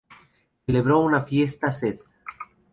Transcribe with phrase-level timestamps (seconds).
[0.65, 1.99] Celebró una "fiesta Sed".